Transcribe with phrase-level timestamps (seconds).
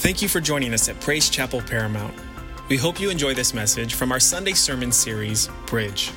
[0.00, 2.14] Thank you for joining us at Praise Chapel Paramount.
[2.70, 6.10] We hope you enjoy this message from our Sunday sermon series, Bridge.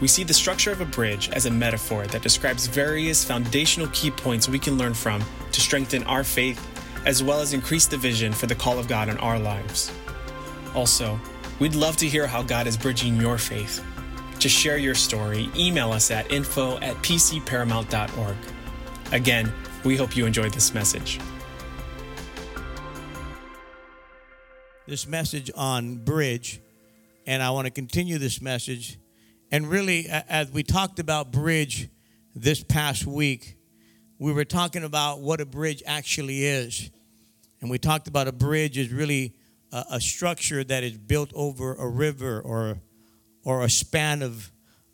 [0.00, 4.10] We see the structure of a bridge as a metaphor that describes various foundational key
[4.10, 5.22] points we can learn from
[5.52, 6.60] to strengthen our faith
[7.06, 9.92] as well as increase the vision for the call of God in our lives.
[10.74, 11.16] Also,
[11.60, 13.84] we'd love to hear how God is bridging your faith.
[14.40, 18.36] To share your story, email us at info at pcparamount.org.
[19.12, 19.52] Again,
[19.84, 21.20] we hope you enjoyed this message.
[24.90, 26.60] This message on bridge,
[27.24, 28.98] and I want to continue this message.
[29.52, 31.88] And really, as we talked about bridge
[32.34, 33.56] this past week,
[34.18, 36.90] we were talking about what a bridge actually is.
[37.60, 39.36] And we talked about a bridge is really
[39.70, 42.80] a, a structure that is built over a river or,
[43.44, 44.50] or a span of,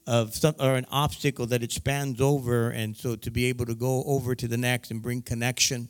[0.07, 2.69] of some, or an obstacle that it spans over.
[2.69, 5.89] And so to be able to go over to the next and bring connection.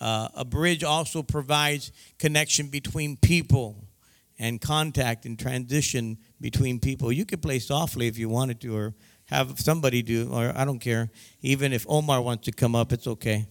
[0.00, 3.88] Uh, a bridge also provides connection between people
[4.38, 7.10] and contact and transition between people.
[7.10, 8.94] You could play softly if you wanted to, or
[9.26, 11.10] have somebody do, or I don't care.
[11.42, 13.46] Even if Omar wants to come up, it's okay.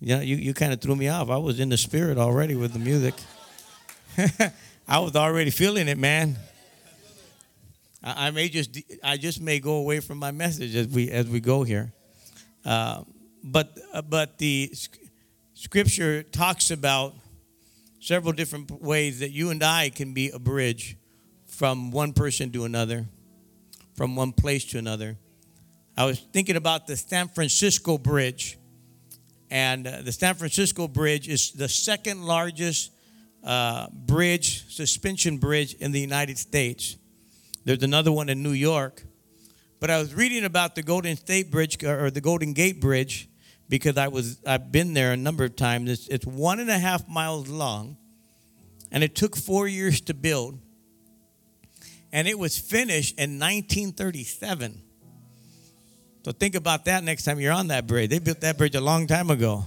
[0.00, 1.30] You know, you, you kind of threw me off.
[1.30, 3.14] I was in the spirit already with the music.
[4.88, 6.36] I was already feeling it, man.
[8.02, 11.26] I, I, may just I just may go away from my message as we as
[11.26, 11.92] we go here.
[12.64, 13.04] Uh,
[13.42, 14.72] but uh, but the
[15.56, 17.14] scripture talks about
[17.98, 20.98] several different ways that you and I can be a bridge
[21.46, 23.06] from one person to another,
[23.94, 25.16] from one place to another.
[25.96, 28.58] I was thinking about the San Francisco Bridge.
[29.50, 32.92] And uh, the San Francisco Bridge is the second largest
[33.42, 36.98] uh, bridge, suspension bridge in the United States.
[37.64, 39.04] There's another one in New York.
[39.80, 43.30] But I was reading about the Golden State Bridge or the Golden Gate Bridge
[43.68, 45.90] because I was I've been there a number of times.
[45.90, 47.96] It's, it's one and a half miles long,
[48.90, 50.58] and it took four years to build.
[52.12, 54.80] And it was finished in 1937.
[56.24, 58.10] So think about that next time you're on that bridge.
[58.10, 59.66] They built that bridge a long time ago.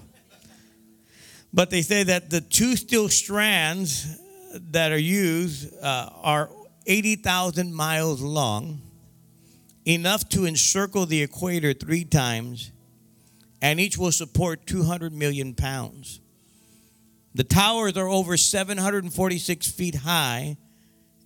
[1.53, 4.19] But they say that the two steel strands
[4.71, 6.49] that are used uh, are
[6.85, 8.81] 80,000 miles long,
[9.85, 12.71] enough to encircle the equator three times,
[13.61, 16.19] and each will support 200 million pounds.
[17.35, 20.57] The towers are over 746 feet high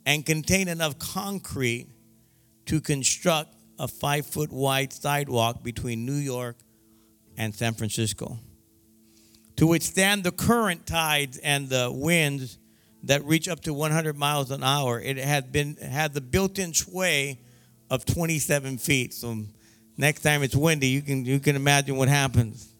[0.05, 1.87] and contain enough concrete
[2.65, 6.57] to construct a five foot wide sidewalk between New York
[7.37, 8.37] and San Francisco.
[9.57, 12.57] To withstand the current tides and the winds
[13.03, 17.39] that reach up to 100 miles an hour, it had been had the built-in sway
[17.89, 19.13] of 27 feet.
[19.13, 19.43] So
[19.97, 22.73] next time it's windy, you can you can imagine what happens.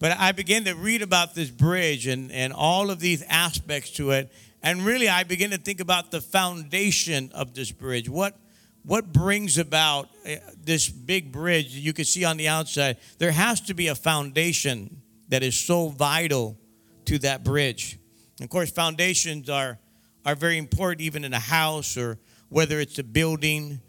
[0.00, 4.12] But I began to read about this bridge and, and all of these aspects to
[4.12, 4.32] it.
[4.62, 8.08] And really, I began to think about the foundation of this bridge.
[8.08, 8.34] What,
[8.82, 12.96] what brings about eh, this big bridge you can see on the outside?
[13.18, 16.58] There has to be a foundation that is so vital
[17.04, 17.98] to that bridge.
[18.40, 19.78] Of course, foundations are,
[20.24, 23.80] are very important, even in a house or whether it's a building.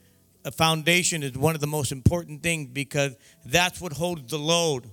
[0.43, 3.15] A foundation is one of the most important things because
[3.45, 4.89] that's what holds the load.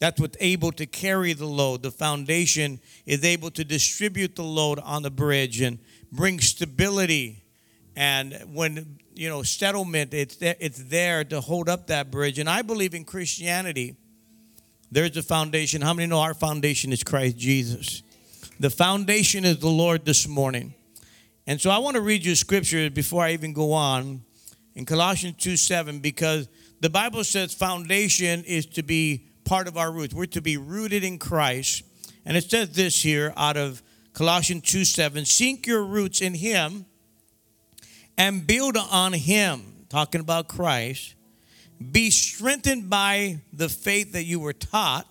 [0.00, 1.82] That's what's able to carry the load.
[1.82, 5.78] The foundation is able to distribute the load on the bridge and
[6.12, 7.44] bring stability.
[7.96, 12.38] And when, you know, settlement, it's there, it's there to hold up that bridge.
[12.38, 13.96] And I believe in Christianity
[14.90, 15.82] there's a foundation.
[15.82, 18.02] How many know our foundation is Christ Jesus?
[18.60, 20.74] The foundation is the Lord this morning.
[21.46, 24.22] And so I want to read you a scripture before I even go on
[24.78, 26.48] in Colossians 2 7, because
[26.80, 30.14] the Bible says foundation is to be part of our roots.
[30.14, 31.82] We're to be rooted in Christ.
[32.24, 36.86] And it says this here out of Colossians 2 7 Sink your roots in Him
[38.16, 41.16] and build on Him, talking about Christ
[41.92, 45.06] be strengthened by the faith that you were taught,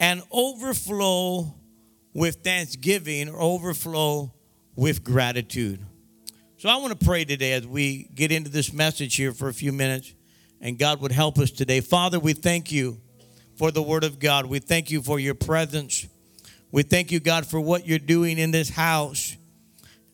[0.00, 1.54] and overflow
[2.12, 4.32] with thanksgiving or overflow
[4.74, 5.84] with gratitude.
[6.62, 9.52] So I want to pray today as we get into this message here for a
[9.52, 10.14] few minutes,
[10.60, 11.80] and God would help us today.
[11.80, 13.00] Father, we thank you
[13.56, 14.46] for the Word of God.
[14.46, 16.06] We thank you for your presence.
[16.70, 19.36] We thank you, God, for what you're doing in this house.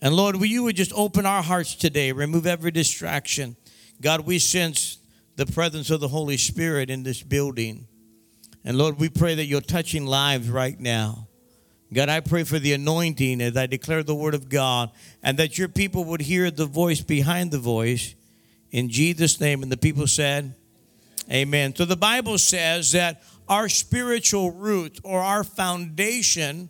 [0.00, 3.54] And Lord, will you would just open our hearts today, remove every distraction.
[4.00, 4.96] God, we sense
[5.36, 7.86] the presence of the Holy Spirit in this building.
[8.64, 11.27] And Lord, we pray that you're touching lives right now.
[11.92, 14.90] God, I pray for the anointing as I declare the word of God
[15.22, 18.14] and that your people would hear the voice behind the voice
[18.70, 19.62] in Jesus' name.
[19.62, 20.54] And the people said,
[21.30, 21.74] Amen.
[21.74, 26.68] So the Bible says that our spiritual roots or our foundation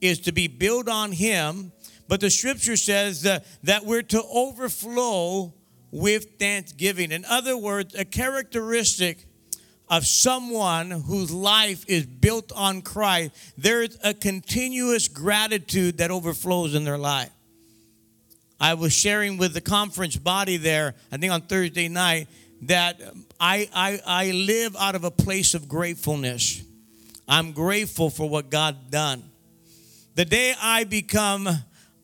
[0.00, 1.72] is to be built on Him.
[2.06, 5.54] But the scripture says that, that we're to overflow
[5.90, 7.12] with thanksgiving.
[7.12, 9.26] In other words, a characteristic
[9.94, 16.82] of someone whose life is built on Christ, there's a continuous gratitude that overflows in
[16.82, 17.30] their life.
[18.58, 22.26] I was sharing with the conference body there, I think on Thursday night,
[22.62, 23.00] that
[23.38, 26.64] I, I, I live out of a place of gratefulness.
[27.28, 29.22] I'm grateful for what God done.
[30.16, 31.48] The day I become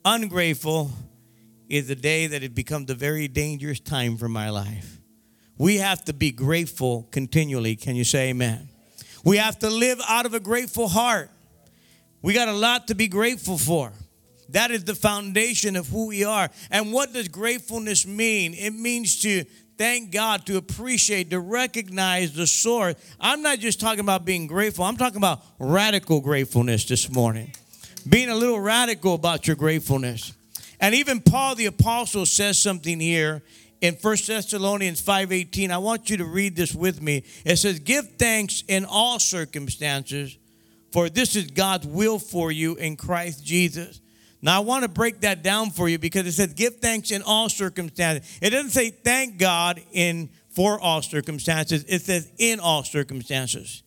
[0.05, 0.93] ungrateful
[1.69, 5.00] is the day that it becomes a very dangerous time for my life.
[5.61, 7.77] We have to be grateful continually.
[7.77, 8.71] Can you say amen?
[9.23, 11.31] We have to live out of a grateful heart.
[12.23, 13.93] We got a lot to be grateful for.
[14.49, 16.49] That is the foundation of who we are.
[16.71, 18.55] And what does gratefulness mean?
[18.55, 19.45] It means to
[19.77, 22.95] thank God, to appreciate, to recognize the source.
[23.21, 27.53] I'm not just talking about being grateful, I'm talking about radical gratefulness this morning.
[28.09, 30.33] Being a little radical about your gratefulness.
[30.81, 33.43] And even Paul the apostle says something here
[33.81, 35.71] in 1 Thessalonians 5:18.
[35.71, 37.25] I want you to read this with me.
[37.45, 40.37] It says, "Give thanks in all circumstances,
[40.93, 44.01] for this is God's will for you in Christ Jesus."
[44.43, 47.23] Now, I want to break that down for you because it says, give thanks in
[47.23, 48.27] all circumstances.
[48.41, 53.83] It doesn't say thank God in for all circumstances, it says in all circumstances.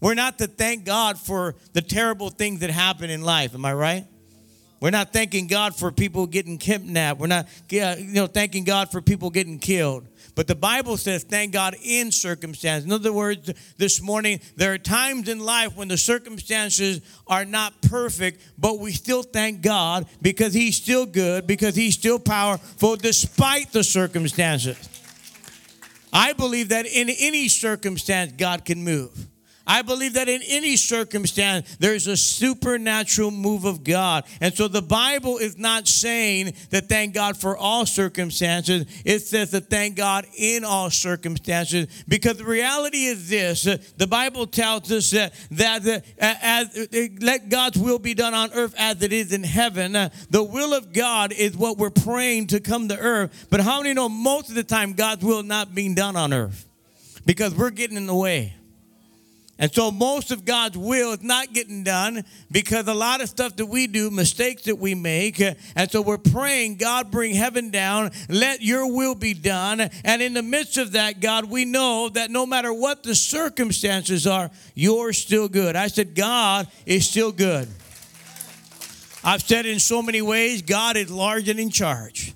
[0.00, 3.54] We're not to thank God for the terrible things that happen in life.
[3.54, 4.06] Am I right?
[4.78, 7.18] We're not thanking God for people getting kidnapped.
[7.18, 10.06] We're not you know, thanking God for people getting killed.
[10.34, 12.84] But the Bible says, thank God in circumstances.
[12.84, 17.80] In other words, this morning, there are times in life when the circumstances are not
[17.82, 23.72] perfect, but we still thank God because He's still good, because He's still powerful despite
[23.72, 24.90] the circumstances.
[26.12, 29.26] I believe that in any circumstance, God can move.
[29.66, 34.24] I believe that in any circumstance, there's a supernatural move of God.
[34.40, 38.86] And so the Bible is not saying that thank God for all circumstances.
[39.04, 42.04] It says that thank God in all circumstances.
[42.06, 43.64] Because the reality is this
[43.96, 46.88] the Bible tells us that, that as,
[47.20, 49.92] let God's will be done on earth as it is in heaven.
[49.92, 53.48] The will of God is what we're praying to come to earth.
[53.50, 56.68] But how many know most of the time God's will not being done on earth?
[57.24, 58.54] Because we're getting in the way.
[59.58, 63.56] And so most of God's will is not getting done because a lot of stuff
[63.56, 65.40] that we do, mistakes that we make.
[65.40, 69.80] And so we're praying, God, bring heaven down, let your will be done.
[70.04, 74.26] And in the midst of that, God, we know that no matter what the circumstances
[74.26, 75.74] are, you're still good.
[75.74, 77.66] I said, God is still good.
[79.24, 82.34] I've said in so many ways, God is large and in charge.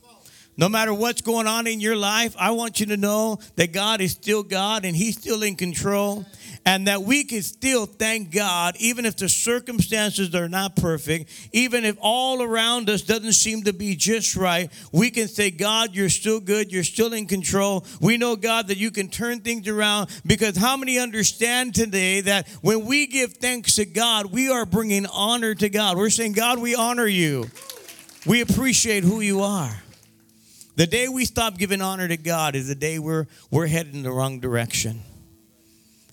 [0.56, 4.00] No matter what's going on in your life, I want you to know that God
[4.00, 6.26] is still God and He's still in control
[6.66, 11.84] and that we can still thank God even if the circumstances are not perfect, even
[11.84, 14.70] if all around us doesn't seem to be just right.
[14.92, 17.86] We can say, God, you're still good, you're still in control.
[18.00, 22.48] We know, God, that you can turn things around because how many understand today that
[22.60, 25.96] when we give thanks to God, we are bringing honor to God?
[25.96, 27.46] We're saying, God, we honor you,
[28.26, 29.82] we appreciate who you are.
[30.80, 34.02] The day we stop giving honor to God is the day we're, we're headed in
[34.02, 35.02] the wrong direction.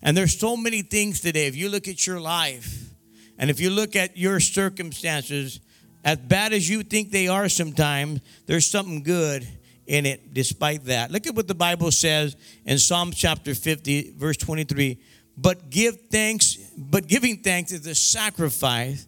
[0.01, 1.47] And there's so many things today.
[1.47, 2.89] If you look at your life
[3.37, 5.61] and if you look at your circumstances,
[6.03, 9.47] as bad as you think they are sometimes, there's something good
[9.85, 11.11] in it despite that.
[11.11, 14.99] Look at what the Bible says in Psalm chapter 50, verse 23.
[15.37, 19.07] But give thanks, but giving thanks is a sacrifice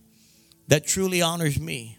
[0.70, 1.99] that truly honors me.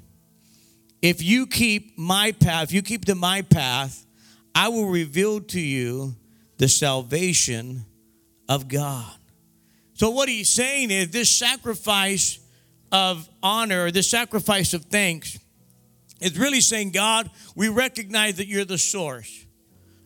[1.03, 4.05] If you keep my path, if you keep to my path,
[4.55, 6.15] I will reveal to you
[6.59, 7.87] the salvation
[8.49, 9.15] of God.
[9.95, 12.39] So, what he's saying is this sacrifice
[12.93, 15.39] of honor, this sacrifice of thanks,
[16.21, 19.47] is really saying, God, we recognize that you're the source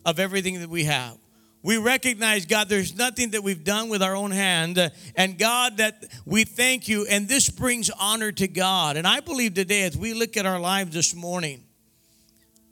[0.05, 1.17] of everything that we have.
[1.65, 4.77] We recognize, God, there's nothing that we've done with our own hand.
[4.77, 7.07] Uh, and God, that we thank you.
[7.07, 8.97] And this brings honor to God.
[8.97, 11.63] And I believe today, as we look at our lives this morning,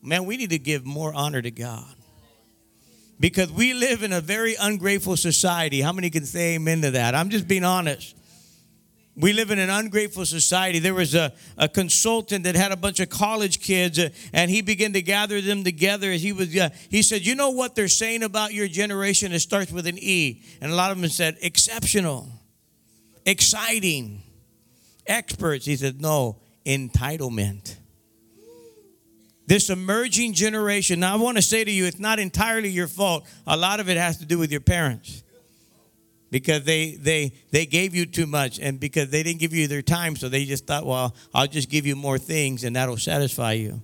[0.03, 1.95] man, we need to give more honor to God
[3.19, 5.81] because we live in a very ungrateful society.
[5.81, 7.15] How many can say amen to that?
[7.15, 8.15] I'm just being honest.
[9.15, 10.79] We live in an ungrateful society.
[10.79, 14.61] There was a, a consultant that had a bunch of college kids, uh, and he
[14.61, 16.11] began to gather them together.
[16.13, 19.31] He was, uh, he said, "You know what they're saying about your generation?
[19.31, 22.27] It starts with an E." And a lot of them said, "Exceptional,
[23.23, 24.23] exciting,
[25.05, 27.75] experts." He said, "No, entitlement."
[29.45, 31.01] This emerging generation.
[31.01, 33.25] Now, I want to say to you, it's not entirely your fault.
[33.45, 35.22] A lot of it has to do with your parents.
[36.33, 39.83] Because they they they gave you too much and because they didn't give you their
[39.83, 43.51] time so they just thought well i'll just give you more things and that'll satisfy
[43.51, 43.79] you.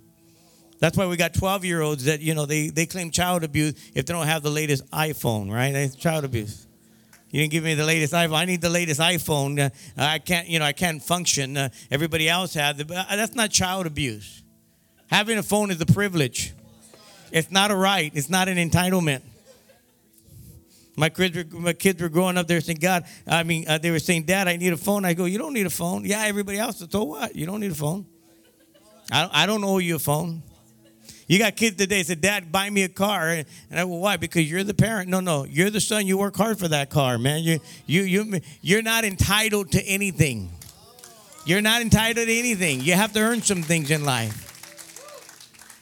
[0.79, 3.75] That's why we got 12 year olds that you know they, they claim child abuse
[3.93, 5.75] if they don't have the latest iphone right?
[5.75, 6.65] It's child abuse.
[7.29, 8.33] You didn't give me the latest iphone.
[8.33, 9.59] I need the latest iphone.
[9.59, 11.55] Uh, i can't you know i can't function.
[11.55, 14.41] Uh, everybody else had but that's not child abuse.
[15.11, 16.53] Having a phone is a privilege.
[17.31, 18.11] It's not a right.
[18.15, 19.21] It's not an entitlement
[20.99, 23.89] my kids, were, my kids were growing up there saying, God, I mean, uh, they
[23.89, 25.05] were saying, Dad, I need a phone.
[25.05, 26.03] I go, You don't need a phone.
[26.03, 27.35] Yeah, everybody else, so what?
[27.35, 28.05] You don't need a phone.
[29.09, 30.43] I, I don't owe you a phone.
[31.25, 33.29] You got kids today said, Dad, buy me a car.
[33.29, 34.17] And I go, why?
[34.17, 35.09] Because you're the parent.
[35.09, 36.05] No, no, you're the son.
[36.05, 37.43] You work hard for that car, man.
[37.43, 40.49] You, you, you, you're not entitled to anything.
[41.45, 42.81] You're not entitled to anything.
[42.81, 44.58] You have to earn some things in life.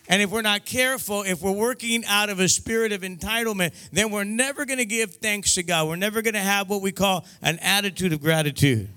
[0.10, 4.10] And if we're not careful, if we're working out of a spirit of entitlement, then
[4.10, 5.88] we're never going to give thanks to God.
[5.88, 8.88] We're never going to have what we call an attitude of gratitude.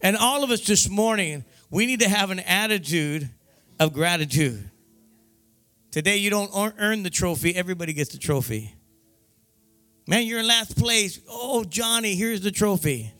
[0.00, 3.30] And all of us this morning, we need to have an attitude
[3.78, 4.68] of gratitude.
[5.92, 8.74] Today, you don't earn the trophy, everybody gets the trophy.
[10.08, 11.20] Man, you're in last place.
[11.28, 13.12] Oh, Johnny, here's the trophy.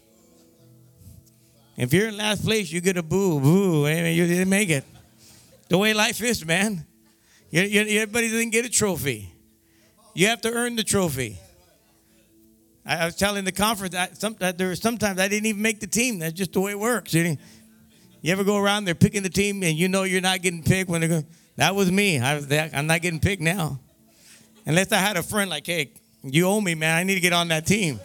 [1.76, 3.87] If you're in last place, you get a boo, boo.
[3.87, 4.85] You didn't make it.
[5.69, 6.85] The way life is, man.
[7.53, 9.31] You, you, everybody didn't get a trophy.
[10.15, 11.39] You have to earn the trophy.
[12.87, 15.61] I, I was telling the conference that, some, that there were sometimes I didn't even
[15.61, 16.19] make the team.
[16.19, 17.13] That's just the way it works.
[17.13, 17.37] You,
[18.23, 20.89] you ever go around there picking the team and you know you're not getting picked
[20.89, 22.19] when they're going, that was me.
[22.19, 22.71] I was there.
[22.73, 23.79] I'm not getting picked now.
[24.65, 25.93] Unless I had a friend like, hey,
[26.23, 26.97] you owe me, man.
[26.97, 28.01] I need to get on that team.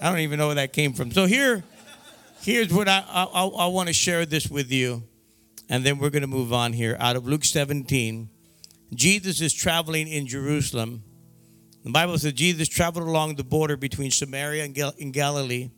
[0.00, 1.10] I don't even know where that came from.
[1.10, 1.64] So here,
[2.42, 5.02] here's what I, I, I want to share this with you
[5.68, 6.96] and then we're going to move on here.
[6.98, 8.28] Out of Luke 17,
[8.94, 11.02] Jesus is traveling in Jerusalem.
[11.84, 15.70] The Bible says Jesus traveled along the border between Samaria and, Gal- and Galilee.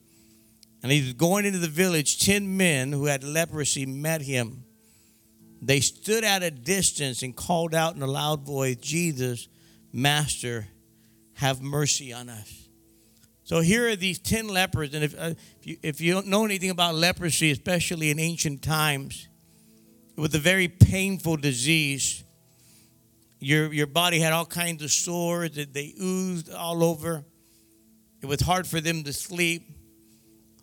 [0.83, 2.21] And he's going into the village.
[2.25, 4.65] Ten men who had leprosy met him.
[5.61, 9.49] They stood at a distance and called out in a loud voice, Jesus,
[9.93, 10.69] Master,
[11.35, 12.69] have mercy on us.
[13.45, 14.95] So here are these 10 lepers.
[14.95, 18.63] And if, uh, if, you, if you don't know anything about leprosy, especially in ancient
[18.63, 19.27] times,
[20.21, 22.25] with a very painful disease.
[23.39, 27.25] Your, your body had all kinds of sores that they oozed all over.
[28.21, 29.71] It was hard for them to sleep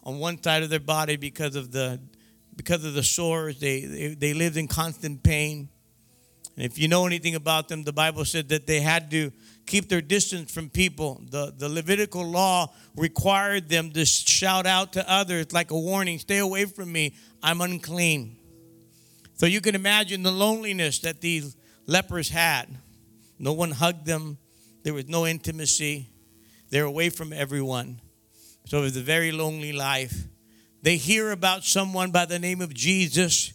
[0.03, 1.99] on one side of their body because of the
[2.55, 3.59] because of the sores.
[3.59, 5.69] They, they, they lived in constant pain.
[6.55, 9.31] And if you know anything about them, the Bible said that they had to
[9.65, 11.21] keep their distance from people.
[11.29, 16.39] The, the Levitical law required them to shout out to others like a warning stay
[16.39, 18.36] away from me, I'm unclean.
[19.37, 22.65] So you can imagine the loneliness that these lepers had.
[23.39, 24.37] No one hugged them,
[24.83, 26.09] there was no intimacy,
[26.69, 28.01] they're away from everyone.
[28.65, 30.23] So it was a very lonely life.
[30.81, 33.53] They hear about someone by the name of Jesus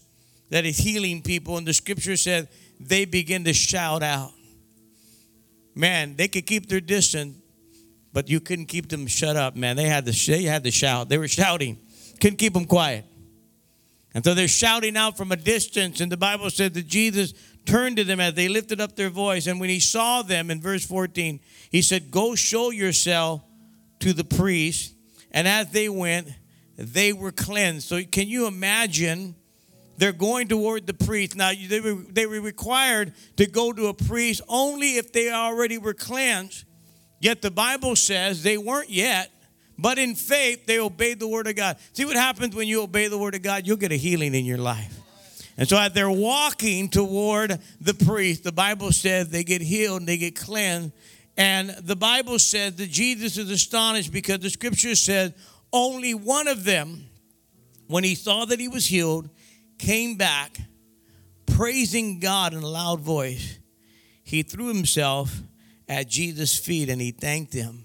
[0.50, 2.48] that is healing people, and the scripture said
[2.78, 4.32] they begin to shout out.
[5.74, 7.36] Man, they could keep their distance,
[8.12, 9.76] but you couldn't keep them shut up, man.
[9.76, 11.08] They had to, they had to shout.
[11.08, 11.78] They were shouting.
[12.20, 13.04] Couldn't keep them quiet.
[14.14, 16.00] And so they're shouting out from a distance.
[16.00, 17.32] And the Bible said that Jesus
[17.64, 19.46] turned to them as they lifted up their voice.
[19.46, 21.40] And when he saw them in verse 14,
[21.70, 23.42] he said, Go show yourself
[24.00, 24.94] to the priest.
[25.30, 26.28] And as they went,
[26.76, 27.88] they were cleansed.
[27.88, 29.36] So can you imagine?
[29.98, 31.36] They're going toward the priest.
[31.36, 35.78] Now, they were, they were required to go to a priest only if they already
[35.78, 36.64] were cleansed.
[37.20, 39.30] Yet the Bible says they weren't yet.
[39.82, 41.76] But in faith, they obeyed the word of God.
[41.92, 43.66] See what happens when you obey the word of God?
[43.66, 44.96] You'll get a healing in your life.
[45.58, 50.08] And so as they're walking toward the priest, the Bible says they get healed and
[50.08, 50.92] they get cleansed.
[51.36, 55.32] And the Bible says that Jesus is astonished because the scripture says
[55.72, 57.06] only one of them,
[57.88, 59.28] when he saw that he was healed,
[59.78, 60.60] came back
[61.46, 63.58] praising God in a loud voice.
[64.22, 65.40] He threw himself
[65.88, 67.84] at Jesus' feet and he thanked him.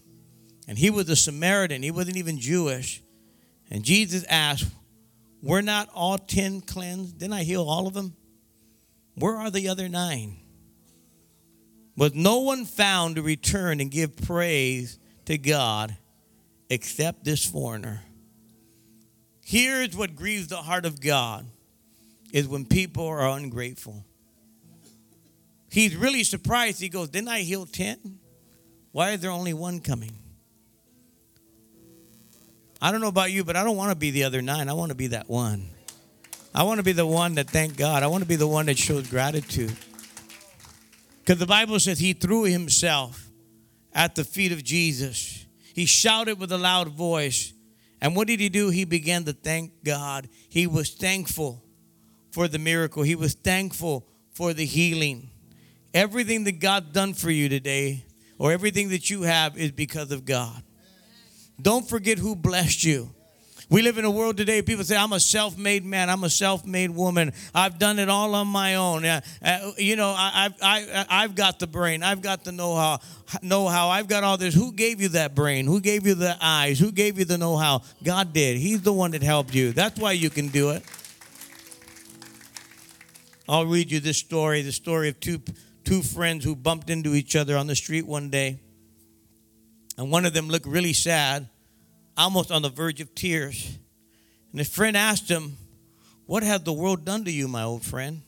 [0.67, 3.01] And he was a Samaritan, he wasn't even Jewish.
[3.71, 4.65] And Jesus asked,
[5.41, 7.17] Were not all ten cleansed?
[7.19, 8.15] Didn't I heal all of them?
[9.15, 10.38] Where are the other nine?
[11.95, 15.97] Was no one found to return and give praise to God
[16.69, 18.03] except this foreigner?
[19.43, 21.45] Here's what grieves the heart of God
[22.31, 24.03] is when people are ungrateful.
[25.71, 26.79] He's really surprised.
[26.81, 28.19] He goes, Didn't I heal 10?
[28.91, 30.13] Why is there only one coming?
[32.81, 34.69] I don't know about you, but I don't want to be the other nine.
[34.69, 35.69] I want to be that one.
[36.53, 38.03] I want to be the one that thank God.
[38.03, 39.75] I want to be the one that shows gratitude.
[41.19, 43.29] Because the Bible says he threw himself
[43.93, 45.46] at the feet of Jesus.
[45.74, 47.53] He shouted with a loud voice.
[48.00, 48.69] And what did he do?
[48.69, 50.29] He began to thank God.
[50.50, 51.63] He was thankful
[52.31, 55.31] for the miracle, he was thankful for the healing.
[55.93, 58.05] Everything that God done for you today,
[58.38, 60.62] or everything that you have, is because of God.
[61.61, 63.09] Don't forget who blessed you.
[63.69, 66.29] We live in a world today, people say, I'm a self made man, I'm a
[66.29, 69.03] self made woman, I've done it all on my own.
[69.03, 72.77] Uh, uh, you know, I, I, I, have got the brain, I've got the know
[72.77, 72.99] how,
[73.41, 74.53] know how, I've got all this.
[74.53, 75.65] Who gave you that brain?
[75.65, 76.79] Who gave you the eyes?
[76.79, 77.81] Who gave you the know how?
[78.01, 78.55] God did.
[78.55, 79.73] He's the one that helped you.
[79.73, 80.83] That's why you can do it.
[83.49, 85.41] I'll read you this story the story of two,
[85.83, 88.59] two friends who bumped into each other on the street one day.
[89.98, 91.50] And one of them looked really sad
[92.16, 93.77] almost on the verge of tears.
[94.51, 95.58] And his friend asked him,
[96.25, 98.22] What has the world done to you, my old friend?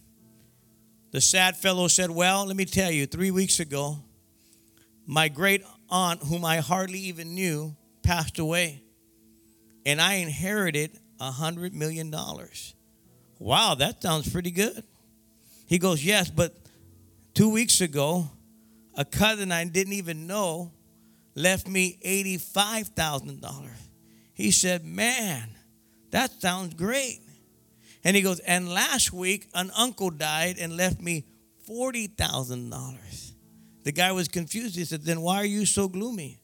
[1.11, 3.97] The sad fellow said, Well, let me tell you, three weeks ago,
[5.05, 8.83] my great aunt, whom I hardly even knew, passed away.
[9.85, 12.75] And I inherited a hundred million dollars.
[13.39, 14.83] Wow, that sounds pretty good.
[15.67, 16.55] He goes, Yes, but
[17.33, 18.29] two weeks ago,
[18.95, 20.71] a cousin I didn't even know
[21.35, 23.69] left me $85,000.
[24.33, 25.49] He said, Man,
[26.11, 27.21] that sounds great.
[28.03, 31.25] And he goes, And last week, an uncle died and left me
[31.69, 33.31] $40,000.
[33.83, 34.75] The guy was confused.
[34.75, 36.39] He said, Then why are you so gloomy?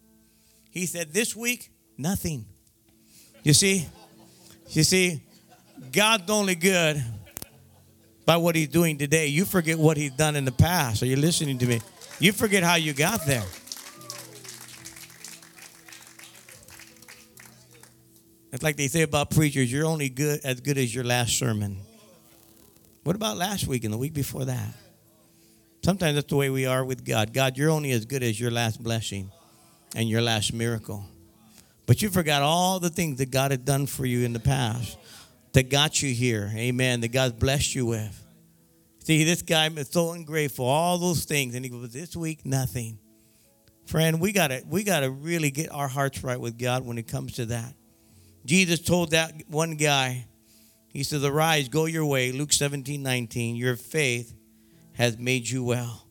[0.69, 2.45] He said, This week, nothing.
[3.43, 3.87] You see?
[4.69, 5.21] You see,
[5.91, 7.03] God's only good
[8.25, 9.27] by what he's doing today.
[9.27, 11.03] You forget what he's done in the past.
[11.03, 11.81] Are you listening to me?
[12.19, 13.43] You forget how you got there.
[18.55, 21.75] It's like they say about preachers, you're only good as good as your last sermon.
[23.03, 24.69] What about last week and the week before that?
[25.83, 27.33] Sometimes that's the way we are with God.
[27.33, 29.29] God, you're only as good as your last blessing
[29.93, 31.03] and your last miracle.
[31.85, 34.97] But you forgot all the things that God had done for you in the past
[35.51, 36.49] that got you here.
[36.55, 37.01] Amen.
[37.01, 38.25] That God blessed you with.
[38.99, 41.55] See, this guy is so ungrateful, all those things.
[41.55, 42.99] And he goes, This week, nothing.
[43.85, 47.33] Friend, we gotta we gotta really get our hearts right with God when it comes
[47.33, 47.73] to that.
[48.45, 50.27] Jesus told that one guy,
[50.87, 52.31] he says, Arise, go your way.
[52.31, 53.55] Luke 17, 19.
[53.55, 54.33] Your faith
[54.93, 56.07] has made you well.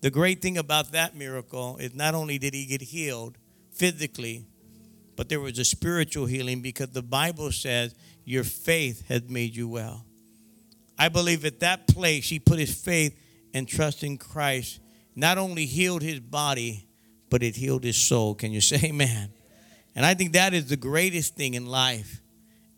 [0.00, 3.38] The great thing about that miracle is not only did he get healed
[3.72, 4.46] physically,
[5.16, 9.68] but there was a spiritual healing because the Bible says, Your faith has made you
[9.68, 10.04] well.
[10.98, 13.18] I believe at that place, he put his faith
[13.54, 14.80] and trust in Christ,
[15.14, 16.86] not only healed his body,
[17.30, 18.34] but it healed his soul.
[18.34, 19.30] Can you say amen?
[19.94, 22.20] And I think that is the greatest thing in life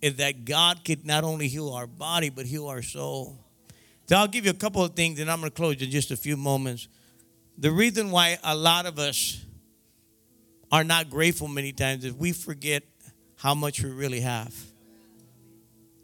[0.03, 3.39] is that God could not only heal our body, but heal our soul.
[4.07, 6.11] So I'll give you a couple of things and I'm going to close in just
[6.11, 6.89] a few moments.
[7.59, 9.43] The reason why a lot of us
[10.71, 12.83] are not grateful many times is we forget
[13.37, 14.55] how much we really have.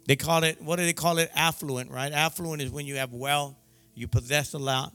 [0.05, 1.31] They call it, what do they call it?
[1.33, 2.11] Affluent, right?
[2.11, 3.55] Affluent is when you have wealth,
[3.93, 4.93] you possess a lot.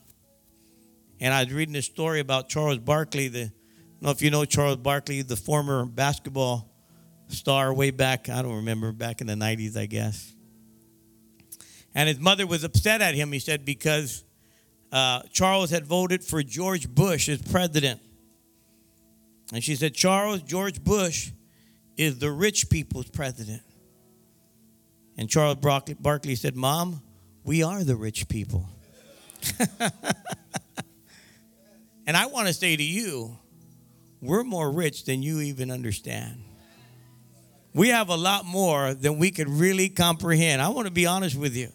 [1.21, 3.53] And I was reading a story about Charles Barkley, the
[4.01, 6.69] know if you know Charles Barkley, the former basketball
[7.29, 10.33] star way back, I don't remember, back in the 90s, I guess.
[11.95, 14.25] And his mother was upset at him, he said, because
[14.93, 18.01] uh, Charles had voted for George Bush as president.
[19.53, 21.33] And she said, Charles, George Bush
[21.97, 23.63] is the rich people's president.
[25.17, 27.03] And Charles Barkley said, Mom,
[27.43, 28.69] we are the rich people.
[32.07, 33.37] and I want to say to you,
[34.21, 36.43] we're more rich than you even understand.
[37.75, 40.61] We have a lot more than we could really comprehend.
[40.61, 41.71] I want to be honest with you.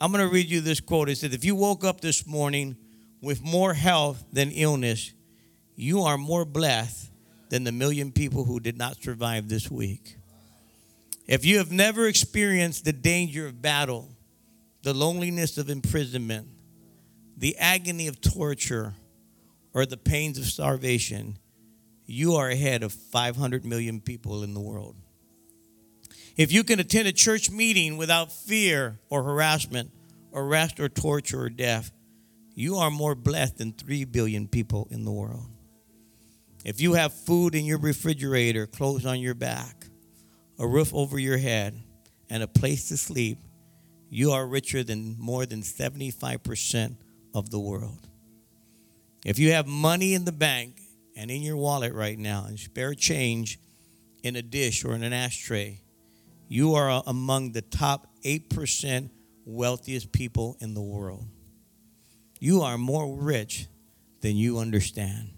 [0.00, 1.08] I'm going to read you this quote.
[1.08, 2.76] It said, If you woke up this morning
[3.20, 5.12] with more health than illness,
[5.76, 7.10] you are more blessed
[7.50, 10.16] than the million people who did not survive this week.
[11.26, 14.08] If you have never experienced the danger of battle,
[14.82, 16.48] the loneliness of imprisonment,
[17.36, 18.94] the agony of torture,
[19.74, 21.38] or the pains of starvation,
[22.12, 24.96] you are ahead of 500 million people in the world.
[26.36, 29.90] If you can attend a church meeting without fear or harassment,
[30.34, 31.90] arrest or torture or death,
[32.54, 35.46] you are more blessed than 3 billion people in the world.
[36.66, 39.86] If you have food in your refrigerator, clothes on your back,
[40.58, 41.82] a roof over your head,
[42.28, 43.38] and a place to sleep,
[44.10, 46.96] you are richer than more than 75%
[47.34, 48.06] of the world.
[49.24, 50.78] If you have money in the bank
[51.16, 53.58] and in your wallet right now and spare change
[54.22, 55.80] in a dish or in an ashtray,
[56.48, 59.10] you are among the top 8%
[59.44, 61.26] wealthiest people in the world.
[62.38, 63.66] You are more rich
[64.20, 65.30] than you understand.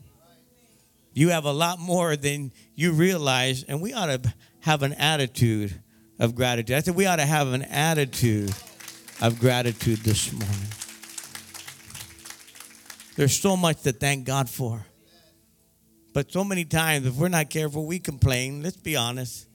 [1.12, 5.80] You have a lot more than you realize, and we ought to have an attitude
[6.18, 6.76] of gratitude.
[6.76, 8.52] I said we ought to have an attitude
[9.20, 10.68] of gratitude this morning.
[13.16, 14.84] There's so much to thank God for.
[16.14, 18.62] But so many times, if we're not careful, we complain.
[18.62, 19.46] Let's be honest.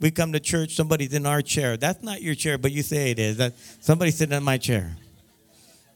[0.00, 1.78] We come to church, somebody's in our chair.
[1.78, 3.38] That's not your chair, but you say it is.
[3.38, 4.94] That somebody's sitting in my chair.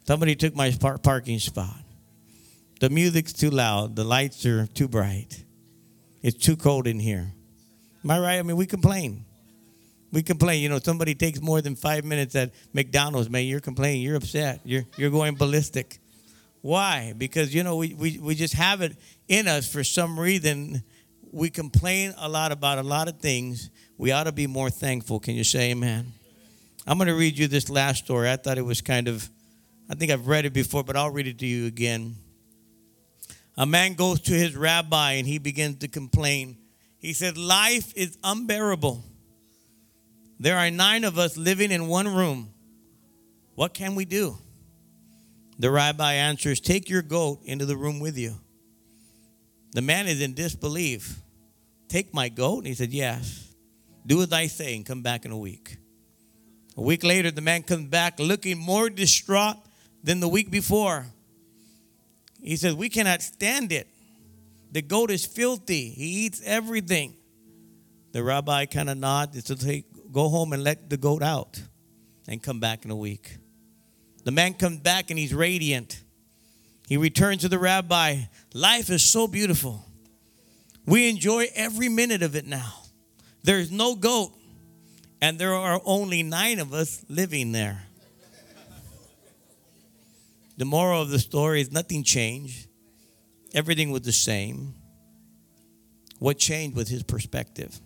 [0.06, 1.76] Somebody took my par- parking spot.
[2.80, 3.96] The music's too loud.
[3.96, 5.44] The lights are too bright.
[6.22, 7.32] It's too cold in here.
[8.02, 8.38] Am I right?
[8.38, 9.24] I mean, we complain.
[10.12, 10.62] We complain.
[10.62, 13.44] You know, somebody takes more than five minutes at McDonald's, man.
[13.44, 14.02] You're complaining.
[14.02, 14.60] You're upset.
[14.64, 15.98] You're, you're going ballistic.
[16.62, 17.14] Why?
[17.16, 18.96] Because, you know, we, we, we just have it
[19.28, 20.82] in us for some reason.
[21.32, 23.70] We complain a lot about a lot of things.
[23.96, 25.20] We ought to be more thankful.
[25.20, 26.12] Can you say amen?
[26.86, 28.30] I'm going to read you this last story.
[28.30, 29.28] I thought it was kind of,
[29.88, 32.16] I think I've read it before, but I'll read it to you again.
[33.56, 36.56] A man goes to his rabbi and he begins to complain.
[36.98, 39.04] He said, Life is unbearable.
[40.38, 42.52] There are nine of us living in one room.
[43.54, 44.38] What can we do?
[45.60, 48.34] The rabbi answers, Take your goat into the room with you.
[49.72, 51.20] The man is in disbelief.
[51.86, 52.60] Take my goat?
[52.60, 53.52] And he said, Yes.
[54.06, 55.76] Do as I say and come back in a week.
[56.78, 59.58] A week later, the man comes back looking more distraught
[60.02, 61.04] than the week before.
[62.42, 63.86] He says, We cannot stand it.
[64.72, 67.16] The goat is filthy, he eats everything.
[68.12, 71.60] The rabbi kind of nods and says, Hey, go home and let the goat out
[72.26, 73.36] and come back in a week.
[74.24, 76.02] The man comes back and he's radiant.
[76.88, 78.22] He returns to the rabbi.
[78.52, 79.84] Life is so beautiful.
[80.86, 82.72] We enjoy every minute of it now.
[83.42, 84.32] There's no goat,
[85.22, 87.86] and there are only nine of us living there.
[90.56, 92.68] The moral of the story is nothing changed,
[93.54, 94.74] everything was the same.
[96.18, 97.80] What changed was his perspective.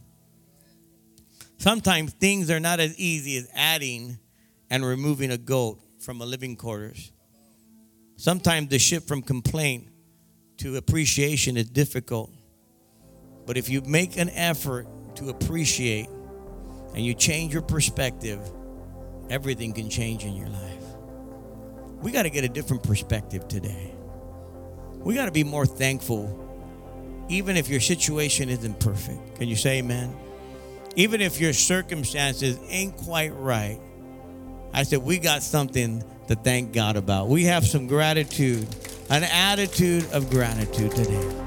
[1.58, 4.18] Sometimes things are not as easy as adding
[4.70, 7.12] and removing a goat from a living quarters.
[8.16, 9.88] Sometimes the shift from complaint
[10.58, 12.30] to appreciation is difficult.
[13.46, 14.86] But if you make an effort
[15.16, 16.08] to appreciate
[16.94, 18.40] and you change your perspective,
[19.30, 20.84] everything can change in your life.
[22.02, 23.92] We got to get a different perspective today.
[24.98, 29.36] We got to be more thankful, even if your situation isn't perfect.
[29.36, 30.14] Can you say amen?
[30.96, 33.80] Even if your circumstances ain't quite right,
[34.74, 37.28] I said, we got something to thank God about.
[37.28, 38.66] We have some gratitude,
[39.08, 41.40] an attitude of gratitude today.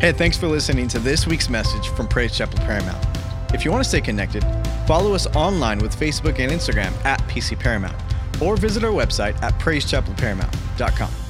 [0.00, 3.04] Hey, thanks for listening to this week's message from Praise Chapel Paramount.
[3.52, 4.44] If you want to stay connected,
[4.86, 7.96] follow us online with Facebook and Instagram at PC Paramount,
[8.40, 11.23] or visit our website at praisechapelparamount.com.